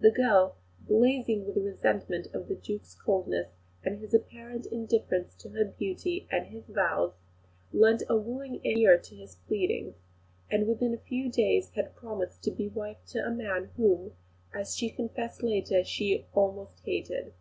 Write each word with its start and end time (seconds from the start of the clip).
The 0.00 0.10
girl, 0.10 0.56
blazing 0.80 1.44
with 1.46 1.58
resentment 1.62 2.28
of 2.32 2.48
the 2.48 2.54
Duke's 2.54 2.94
coldness, 2.94 3.48
and 3.84 3.98
his 4.00 4.14
apparent 4.14 4.64
indifference 4.64 5.34
to 5.40 5.50
her 5.50 5.66
beauty 5.66 6.26
and 6.30 6.46
his 6.46 6.64
vows, 6.70 7.12
lent 7.70 8.02
a 8.08 8.16
willing 8.16 8.62
ear 8.64 8.96
to 8.96 9.14
his 9.14 9.34
pleadings, 9.34 9.96
and 10.50 10.66
within 10.66 10.94
a 10.94 11.04
few 11.06 11.30
days 11.30 11.68
had 11.74 11.94
promised 11.94 12.42
to 12.44 12.50
be 12.50 12.68
wife 12.70 13.04
to 13.08 13.18
a 13.18 13.30
man 13.30 13.66
whom, 13.76 14.12
as 14.54 14.74
she 14.74 14.88
confessed 14.88 15.42
later, 15.42 15.84
she 15.84 16.24
"almost 16.32 16.80
hated." 16.86 17.34